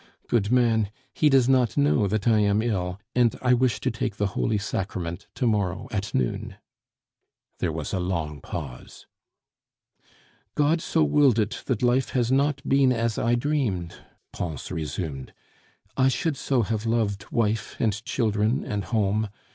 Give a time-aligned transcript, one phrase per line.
[0.27, 4.15] Good man, he does not know that I am ill, and I wish to take
[4.17, 6.55] the holy sacrament to morrow at noon."
[7.59, 9.05] There was a long pause.
[10.55, 13.93] "God so willed it that life has not been as I dreamed,"
[14.33, 15.33] Pons resumed.
[15.95, 19.29] "I should so have loved wife and children and home....